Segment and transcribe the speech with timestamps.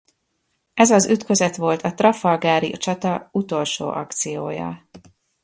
[0.73, 4.87] Ez az ütközet volt a trafalgari csata utolsó akciója.